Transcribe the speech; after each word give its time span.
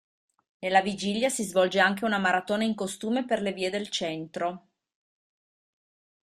Nella 0.61 0.81
vigilia 0.81 1.29
si 1.29 1.43
svolge 1.43 1.79
anche 1.79 2.05
una 2.05 2.17
maratona 2.17 2.63
in 2.63 2.73
costume 2.73 3.23
per 3.23 3.39
le 3.39 3.53
vie 3.53 3.69
del 3.69 3.87
centro. 3.89 4.69